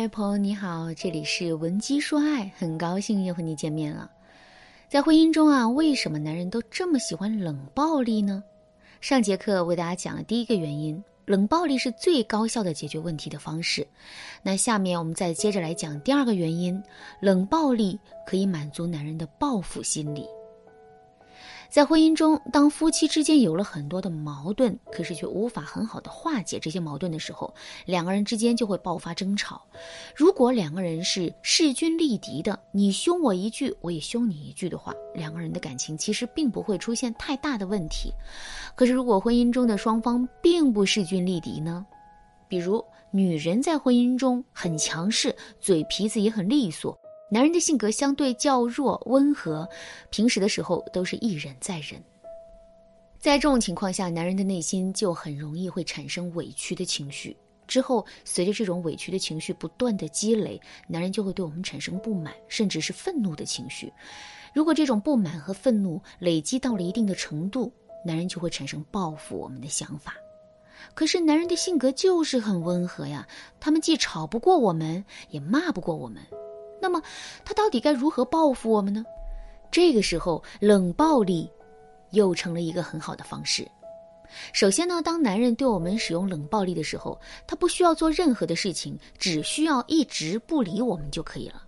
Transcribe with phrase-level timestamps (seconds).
[0.00, 4.10] 嗨，朋友你好，这里是文姬说爱，很高兴又和你见面了。
[4.88, 8.42] 在婚姻中啊，为什么男人都这么喜欢冷暴力呢？
[9.02, 13.86] 上节课为大家讲了第一个原因，冷暴力是最高效的解决问题的方式。
[14.42, 16.82] 那下面我们再接着来讲第二个原因，
[17.20, 20.26] 冷暴力可以满足男人的报复心理。
[21.70, 27.54] 在婚姻中，当夫妻之间有了很多的矛盾，可是却无法很好的化解这些矛盾的时候，
[27.86, 29.62] 两个人之间就会爆发争吵。
[30.16, 38.12] 如果两个人是势均力敌的，你凶我一句，我也凶你一句的话，两个人的感情其实并不会出现太大的问题。
[38.74, 41.86] 可是，如果婚姻中的双方并不势均力敌呢？
[42.48, 46.99] 比如，女人在婚姻中很强势，嘴皮子也很利索。
[47.32, 49.68] 男人的性格相对较弱、温和，
[50.10, 52.02] 平时的时候都是一忍再忍。
[53.20, 57.36] 在这种情况下，男人的内心就很容易会产生委屈的情绪。
[57.68, 63.92] 之后，随着这种委屈的情绪不断的积累，男人就会对我们产生不满，甚至是愤怒的情绪。
[64.52, 67.72] 如果这种不满和愤怒累积到了一定的程度，
[68.04, 70.14] 男人就会产生报复我们的想法。
[70.94, 73.24] 可是，男人的性格就是很温和呀，
[73.60, 76.20] 他们既吵不过我们，也骂不过我们。
[76.80, 77.02] 那么，
[77.44, 79.04] 他到底该如何报复我们呢？
[79.70, 81.48] 这个时候，冷暴力
[82.10, 83.68] 又成了一个很好的方式。
[84.52, 91.62] 首先呢，当男人对我们使用冷暴力的时候，他不需要做任何的事情，只需要一直不理我们就可以了。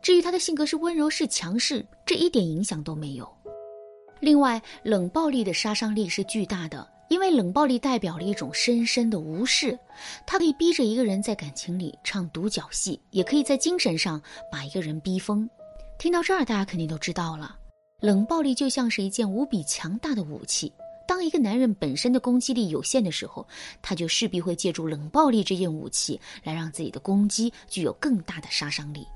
[0.00, 3.30] 至于他的性格是温柔是强势，这一点影响都没有。
[4.20, 6.91] 另外，冷暴力的杀伤力是巨大的。
[7.12, 9.78] 因为冷暴力代表了一种深深的无视，
[10.26, 14.18] 它可以逼着一个人在感情里唱独角戏，也可以在精神上
[14.50, 15.46] 把一个人逼疯。
[15.98, 17.54] 听到这儿，大家肯定都知道了，
[18.00, 20.72] 冷暴力就像是一件无比强大的武器。
[21.06, 23.46] 当一个男人本身的攻击力有限的时候，
[23.82, 29.06] 他就势必会借助冷暴力这件武器来让自己的攻击具有更大的杀伤力。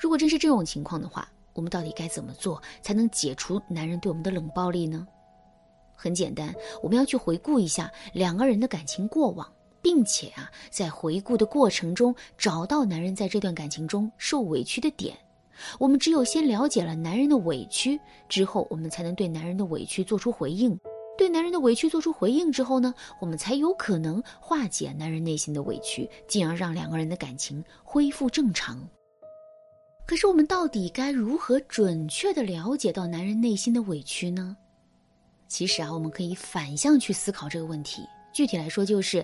[0.00, 5.06] 如果真是这种情况的话，我们到底该怎么做才能解除男人对我们的冷暴力呢？
[6.00, 9.46] 很简单，我们要去回顾一下两个人的感情过往，
[9.82, 15.14] 并且啊，在回顾的过程中找到男人在这段感情中受委屈的点。
[15.78, 18.00] 我们只有先了解了男人的委屈
[18.30, 20.74] 之后，我们才能对男人的委屈做出回应。
[21.18, 28.80] 对男人的委屈做出回应之后呢，我们才有可能化解男人内心的委屈，进而让两个人的感情恢复正常。
[30.06, 34.56] 可是，我们到底该如何准确的了解到男人内心的委屈呢？
[35.50, 38.08] 其实啊，我们可以反向去思考这个问题。
[38.32, 39.22] 具体来说，就是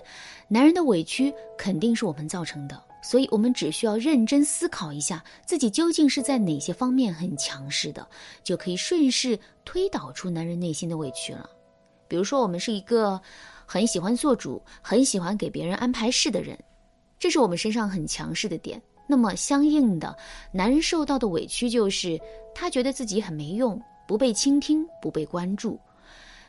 [0.49, 8.05] 男人的委屈肯定是我们造成的，所以我们只需要认真思考一下自己究竟是在哪些方面很强势的，
[8.43, 11.49] 就可以顺势推导出男人内心的委屈了。
[12.09, 13.19] 比如说，我们是一个
[13.65, 16.59] 很喜欢做主、很喜欢给别人安排事的人，
[17.17, 18.81] 这是我们身上很强势的点。
[19.07, 20.13] 那么，相应的，
[20.51, 22.19] 男人受到的委屈就是
[22.53, 25.79] 他觉得自己很没用，不被倾听，不被关注。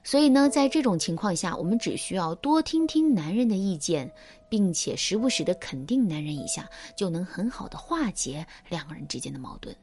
[0.05, 4.11] 所以呢，在这种情况下，我们只需要多听听男人的意见，
[4.49, 9.75] 并且时不时的肯定男人一下，就能很好的化解两个人之间的矛盾。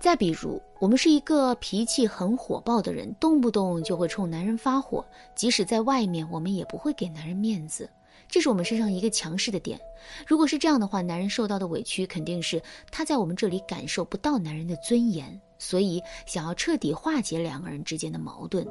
[0.00, 5.02] 再比如，我们是一个脾气很火爆的人，动不动就会冲男人发火，
[5.34, 7.88] 即使在外面，我们也不会给男人面子，
[8.28, 9.80] 这是我们身上一个强势的点。
[10.26, 12.60] 如果是这样的话，男人受到的委屈肯定是
[12.90, 18.66] 他在我们这里感受不到男人的尊严，所以想要彻底化解两个人之间的矛盾。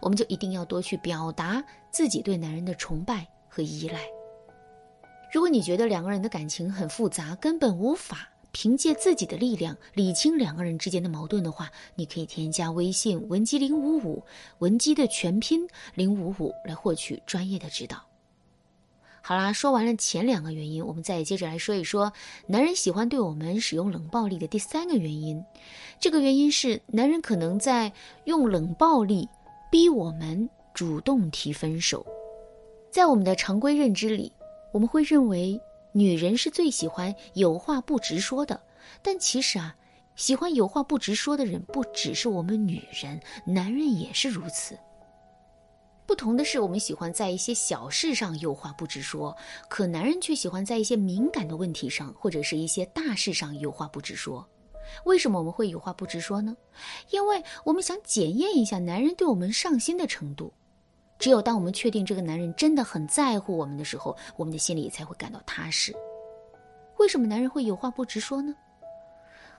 [0.00, 4.00] 我们就一定要多去表达自己对男人的崇拜和依赖。
[5.32, 14.22] 如果你觉得两个人的感情很复杂，根本无法凭借自己的力量理清两个人之间的矛盾的话，你可以添加微信文姬零五五，
[14.60, 18.00] 文姬的全拼零五五来获取专业的指导。
[19.22, 22.12] 好啦，说完了前两个原因，我们再接着来说一说
[22.46, 25.42] 男人喜欢对我们使用冷暴力的第三个原因。
[25.98, 27.92] 这个原因是男人可能在
[28.26, 29.28] 用冷暴力。
[29.74, 32.06] 逼我们主动提分手，
[32.92, 34.32] 在我们的常规认知里，
[34.72, 35.60] 我们会认为
[35.90, 38.62] 女人是最喜欢有话不直说的。
[39.02, 39.74] 但其实啊，
[40.14, 44.78] 喜欢有话不直说的人不只是我们女人，男人也是如此。
[46.06, 49.36] 不同的是，我们喜欢在一些小事上有话不直说，
[49.68, 54.48] 可男人却喜欢在一些敏感的问题上或者是一些大事上有话不直说。
[55.04, 56.56] 为什么我们会有话不直说呢？
[57.10, 60.52] 因为我们想检验一下男人对我们上心的程度。
[61.18, 65.94] 只有当我们确定这个男人真的很在乎我们的时候，我们的心里才会感到踏实。
[66.98, 68.54] 为什么男人会有话不直说呢？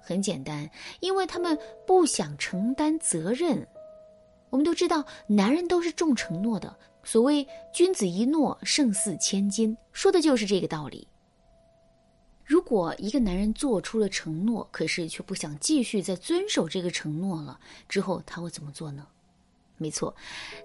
[0.01, 0.69] 很简单，
[0.99, 1.57] 因为他们
[1.87, 3.65] 不想承担责任。
[4.51, 6.75] 我们都知道，男人都是重承诺的。
[7.03, 11.07] 所谓“君子一诺，胜似千金”，说的就是这个道理。
[12.45, 17.59] 如果一个男人做出了承诺，可是却不想继续再遵守这个承诺了，
[17.89, 19.07] 之后他会怎么做呢？
[19.77, 20.15] 没错，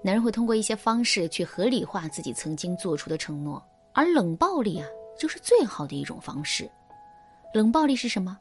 [0.02, 3.60] 男人会通过一些方式去合理化自己曾经做出的承诺，
[3.92, 4.86] 而冷暴力啊，
[5.18, 6.70] 就是最好的一种方式。
[7.54, 8.38] 冷暴力是什么？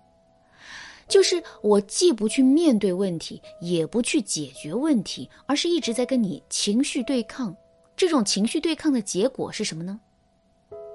[1.08, 7.56] 就是我既不去面对问题，也不去解决问题，而是一直在跟你情绪对抗。
[7.96, 10.00] 这种情绪对抗的结果是什么呢？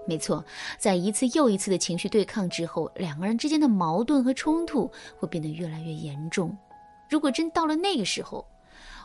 [0.06, 0.44] 没错，
[0.78, 6.56] 在一次又一次的情绪对抗之后，两个人之间的矛盾和冲突会变得越来越严重。
[7.08, 8.46] 如果真到了那个时候，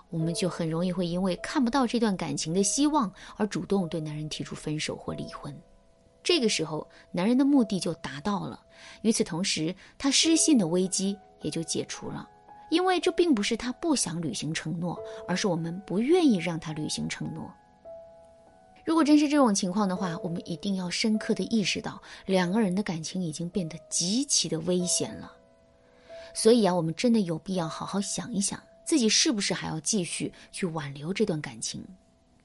[0.10, 5.56] 我们就很容易会因为看不到这段感情的希望，而主动对男人提出分手或离婚。
[6.22, 8.60] 这个时候，男人的目的就达到了。
[9.04, 12.28] 与此同时，他失信的危机也就解除了。
[12.70, 17.52] 因为这并不是他不想履行承诺，而是我们不愿意让他履行承诺。
[18.90, 25.32] 如果真是这种情况的话，我们一定要深刻的意识到，两个人的感情已经变得极其的危险了。
[26.34, 31.86] 所以啊，我们真的有必要好好想一想，自己是不是还要继续去挽留这段感情？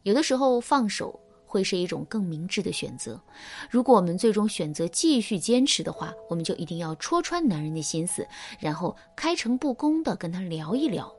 [0.03, 3.19] 有的时候放手会是一种更明智的选择。
[3.71, 8.29] 如果我们最终选择继续坚持的话，我们就一定要戳穿男人的心思，
[8.61, 11.11] 然后开诚布公的跟他聊一聊。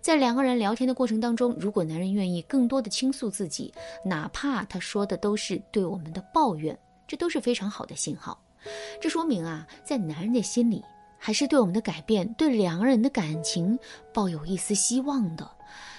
[0.00, 3.72] 在两个人聊天的过程当中，如果男人愿意更多的倾诉自己，
[4.04, 8.38] 哪怕他说的都是对我们的抱怨，这都是非常好的信号。
[9.00, 10.84] 这说明啊，在男人的心里
[11.18, 13.78] 还是对我们的改变、对两个人的感情
[14.12, 15.48] 抱有一丝希望的。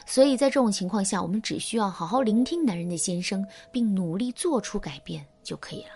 [0.06, 5.92] 所以在这种情况下，我们只需要好好聆听男人的心声，并努力做出改变就可以了。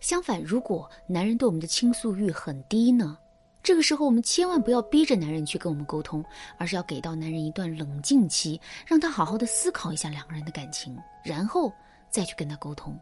[0.00, 3.18] 相反，如果男人对我们的倾诉欲很低呢？
[3.64, 6.22] 这个时候，我们千万不要逼着男人去跟我们沟通，
[6.58, 10.94] 而是要给到男人一段冷静期，让他好好的思考一下两个人的感情，
[11.24, 11.72] 然后
[12.10, 12.94] 再去跟他沟通。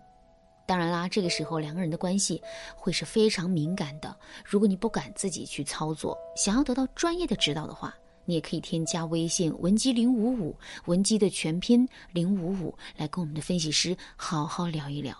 [0.65, 2.41] 当然啦，这个时候两个人的关系
[2.77, 4.17] 会是非常敏感的。
[4.45, 7.93] 如果你不敢自己去操作，想要得到专业的指导的话，
[8.25, 15.13] 你也可以添加微信文姬零五五，文姬的全拼零五五，来跟我们的分析师好好聊一聊。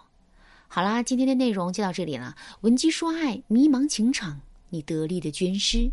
[0.69, 2.37] 好啦，今天的内容就到这里了。
[2.61, 4.41] 文姬说爱，迷茫情场。
[4.73, 5.91] 你得力的军师。